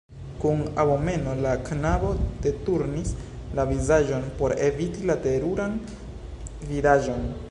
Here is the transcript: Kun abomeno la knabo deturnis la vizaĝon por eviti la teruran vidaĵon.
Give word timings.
Kun 0.43 0.61
abomeno 0.83 1.33
la 1.41 1.51
knabo 1.67 2.09
deturnis 2.45 3.11
la 3.59 3.67
vizaĝon 3.73 4.25
por 4.39 4.57
eviti 4.71 5.07
la 5.11 5.17
teruran 5.29 5.79
vidaĵon. 6.73 7.31